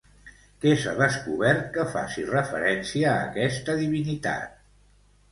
Què 0.63 0.71
s'ha 0.83 0.93
descobert 0.99 1.67
que 1.75 1.83
faci 1.91 2.23
referència 2.29 3.11
a 3.17 3.27
aquesta 3.27 3.75
divinitat? 3.83 4.57